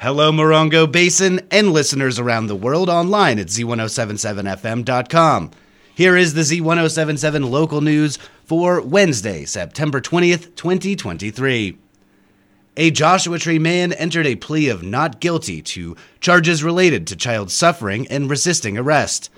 [0.00, 5.50] Hello, Morongo Basin and listeners around the world online at z1077fm.com.
[5.92, 11.78] Here is the Z1077 local news for Wednesday, September 20th, 2023.
[12.76, 17.50] A Joshua Tree man entered a plea of not guilty to charges related to child
[17.50, 19.30] suffering and resisting arrest.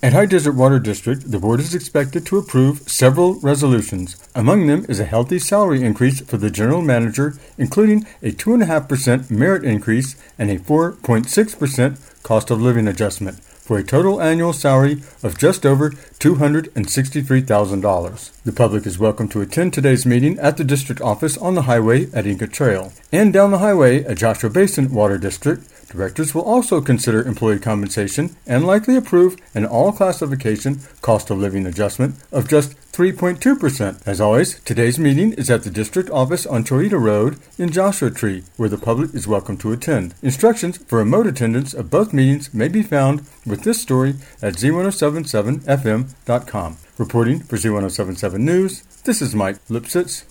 [0.00, 4.16] At High Desert Water District, the board is expected to approve several resolutions.
[4.34, 9.64] Among them is a healthy salary increase for the general manager, including a 2.5% merit
[9.64, 15.64] increase and a 4.6% cost of living adjustment, for a total annual salary of just
[15.64, 18.42] over $263,000.
[18.42, 22.10] The public is welcome to attend today's meeting at the district office on the highway
[22.12, 25.62] at Inca Trail and down the highway at Joshua Basin Water District.
[25.88, 31.66] Directors will also consider employee compensation and likely approve an all classification cost of living
[31.66, 34.06] adjustment of just 3.2%.
[34.06, 38.44] As always, today's meeting is at the district office on Chollita Road in Joshua Tree,
[38.56, 40.14] where the public is welcome to attend.
[40.22, 46.76] Instructions for remote attendance of both meetings may be found with this story at z1077fm.com.
[46.98, 50.24] Reporting for Z1077 News, this is Mike Lipsitz.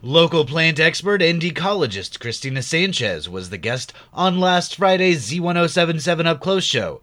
[0.00, 6.40] Local plant expert and ecologist Christina Sanchez was the guest on last Friday's Z1077 Up
[6.40, 7.02] Close show.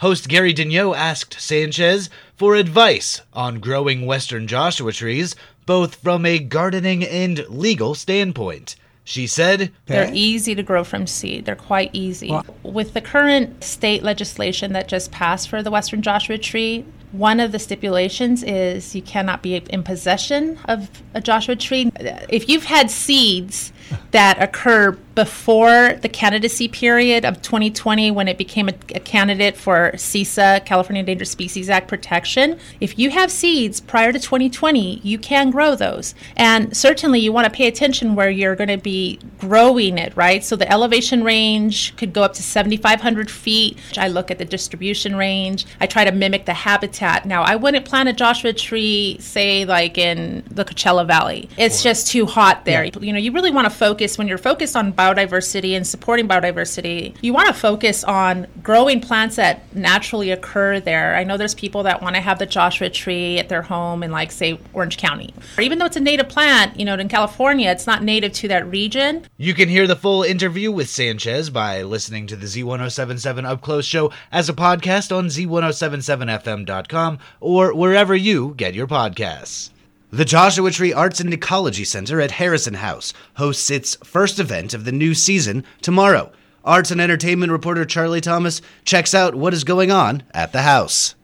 [0.00, 5.36] Host Gary Daigneault asked Sanchez for advice on growing western Joshua trees,
[5.66, 8.76] both from a gardening and legal standpoint.
[9.04, 11.44] She said, They're easy to grow from seed.
[11.44, 12.34] They're quite easy.
[12.62, 17.52] With the current state legislation that just passed for the Western Joshua tree, one of
[17.52, 21.90] the stipulations is you cannot be in possession of a Joshua tree.
[22.28, 23.72] If you've had seeds
[24.12, 29.90] that occur before the candidacy period of 2020 when it became a, a, candidate for
[29.94, 35.50] CESA, California Endangered Species Act protection, if you have seeds prior to 2020, you can
[35.50, 36.14] grow those.
[36.36, 40.44] And certainly you want to pay attention where you're going to be growing it, right?
[40.44, 43.78] So the elevation range could go up to 7,500 feet.
[43.98, 45.66] I look at the distribution range.
[45.80, 46.99] I try to mimic the habitat.
[47.00, 51.48] Now, I wouldn't plant a Joshua tree, say, like in the Coachella Valley.
[51.56, 52.84] It's just too hot there.
[52.84, 52.90] Yeah.
[53.00, 57.16] You know, you really want to focus when you're focused on biodiversity and supporting biodiversity.
[57.22, 61.16] You want to focus on growing plants that naturally occur there.
[61.16, 64.10] I know there's people that want to have the Joshua tree at their home in,
[64.10, 65.32] like, say, Orange County.
[65.56, 68.48] Or even though it's a native plant, you know, in California, it's not native to
[68.48, 69.26] that region.
[69.38, 73.86] You can hear the full interview with Sanchez by listening to the Z1077 Up Close
[73.86, 76.89] show as a podcast on Z1077FM.com
[77.40, 79.70] or wherever you get your podcasts.
[80.12, 84.84] The Joshua Tree Arts and Ecology Center at Harrison House hosts its first event of
[84.84, 86.32] the new season tomorrow.
[86.64, 91.14] Arts and entertainment reporter Charlie Thomas checks out what is going on at the house.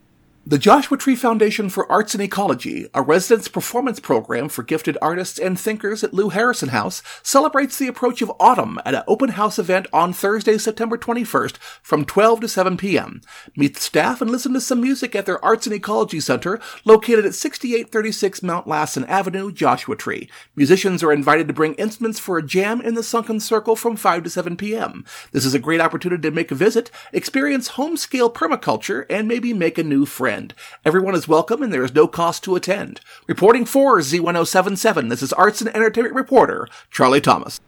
[0.48, 5.40] The Joshua Tree Foundation for Arts and Ecology, a residence performance program for gifted artists
[5.40, 9.58] and thinkers at Lou Harrison House, celebrates the approach of autumn at an open house
[9.58, 13.22] event on Thursday, September 21st from 12 to 7 p.m.
[13.56, 17.34] Meet staff and listen to some music at their Arts and Ecology Center located at
[17.34, 20.30] 6836 Mount Lassen Avenue, Joshua Tree.
[20.54, 24.22] Musicians are invited to bring instruments for a jam in the Sunken Circle from 5
[24.22, 25.04] to 7 p.m.
[25.32, 29.76] This is a great opportunity to make a visit, experience home-scale permaculture, and maybe make
[29.76, 30.35] a new friend.
[30.84, 33.00] Everyone is welcome and there is no cost to attend.
[33.26, 37.60] Reporting for Z1077, this is Arts and Entertainment reporter Charlie Thomas.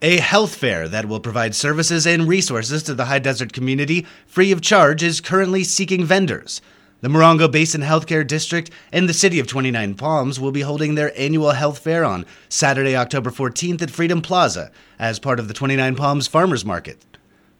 [0.00, 4.52] A health fair that will provide services and resources to the high desert community free
[4.52, 6.62] of charge is currently seeking vendors.
[7.00, 11.12] The Morongo Basin Healthcare District and the City of 29 Palms will be holding their
[11.18, 15.94] annual health fair on Saturday, October 14th at Freedom Plaza as part of the 29
[15.94, 17.04] Palms Farmers Market.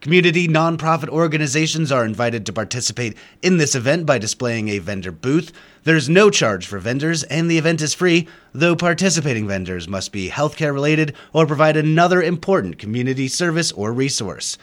[0.00, 5.50] Community nonprofit organizations are invited to participate in this event by displaying a vendor booth.
[5.82, 10.28] There's no charge for vendors, and the event is free, though participating vendors must be
[10.28, 14.56] healthcare related or provide another important community service or resource.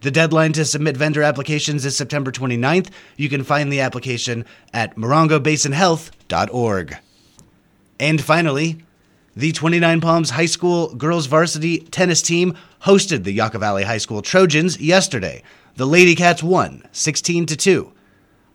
[0.00, 2.88] The deadline to submit vendor applications is September 29th.
[3.18, 6.96] You can find the application at morongobasinhealth.org.
[8.00, 8.78] And finally,
[9.38, 14.20] the 29 Palms High School girls varsity tennis team hosted the Yucca Valley High School
[14.20, 15.44] Trojans yesterday.
[15.76, 17.92] The Lady Cats won 16 to 2.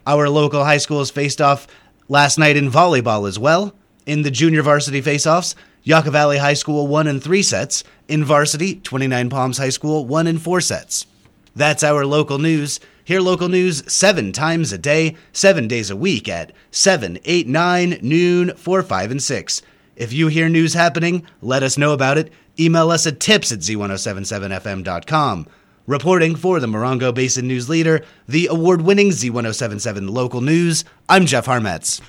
[0.05, 1.67] Our local high schools faced off
[2.09, 3.73] last night in volleyball as well.
[4.05, 7.85] In the junior varsity faceoffs, Yucca Valley High School won in 3 sets.
[8.09, 11.05] In varsity, 29 Palms High School won in 4 sets.
[11.55, 12.81] That's our local news.
[13.05, 17.99] Hear local news seven times a day, seven days a week at 7, 8, 9,
[18.01, 19.61] noon, 4, 5, and 6.
[19.95, 22.31] If you hear news happening, let us know about it.
[22.59, 25.47] Email us at tips at z1077fm.com.
[25.85, 31.45] Reporting for the Morongo Basin News Leader, the award winning Z1077 Local News, I'm Jeff
[31.45, 31.99] Harmetz.